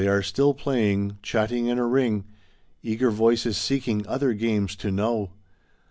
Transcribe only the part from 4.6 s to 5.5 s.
to know.